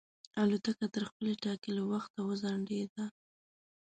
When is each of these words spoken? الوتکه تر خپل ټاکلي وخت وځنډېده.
الوتکه 0.41 0.87
تر 0.93 1.03
خپل 1.09 1.25
ټاکلي 1.43 1.83
وخت 1.91 2.13
وځنډېده. 2.19 3.05